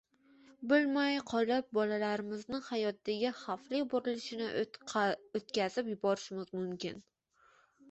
“bilmay 0.69 1.17
qolib, 1.31 1.67
bolalarimiz 1.77 2.47
hayotidagi 2.69 3.33
xavfli 3.43 3.83
burilishni 3.93 4.49
o‘tkazib 4.65 5.95
yuborishimiz 5.95 6.53
mumkin” 6.61 7.01